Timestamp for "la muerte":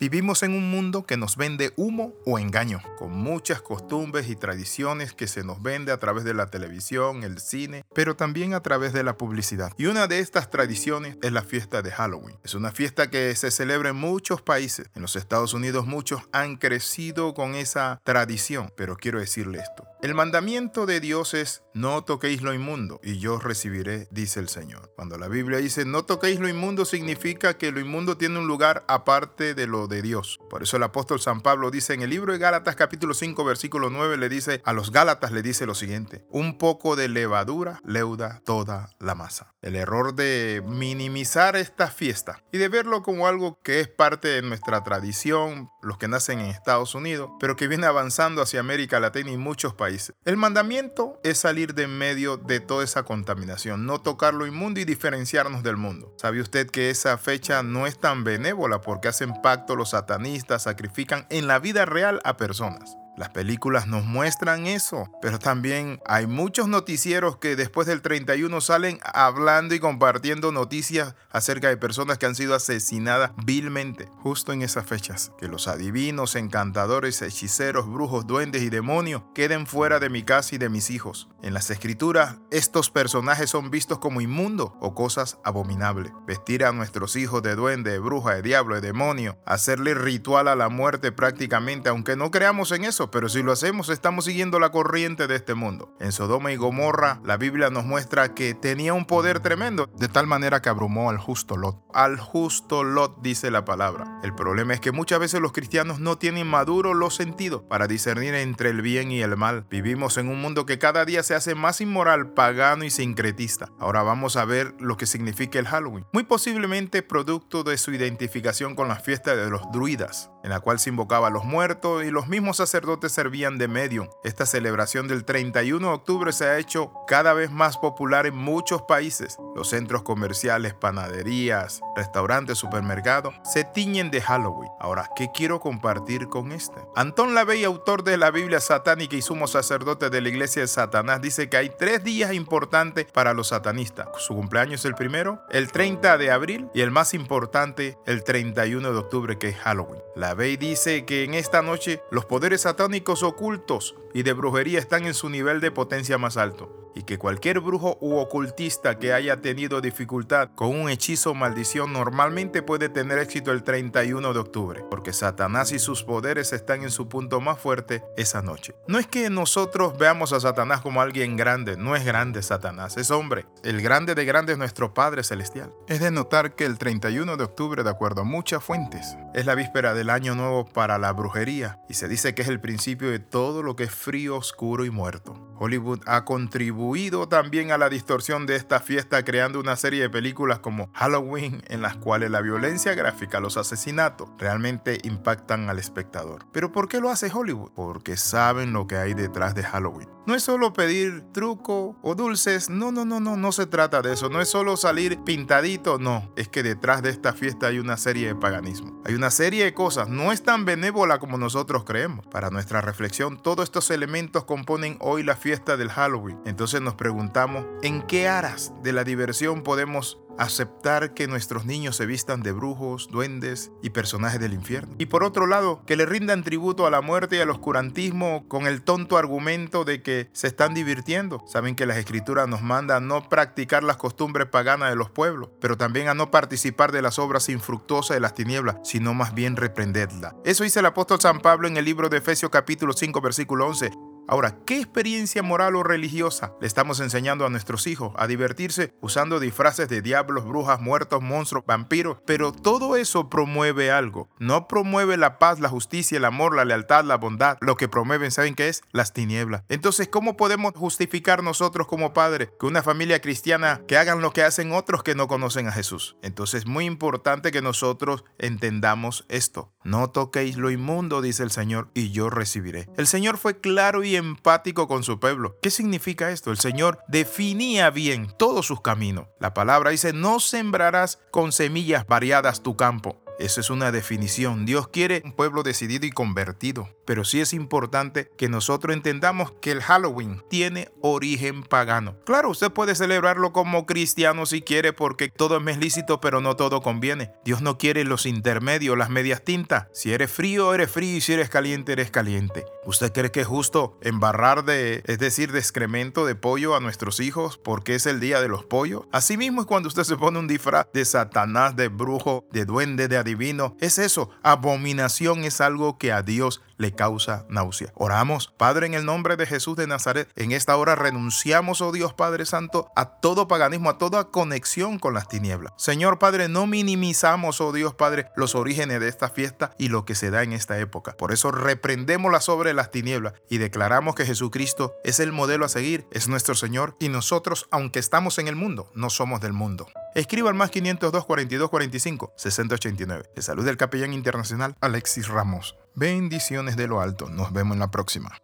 90.56-91.12, 226.90-227.36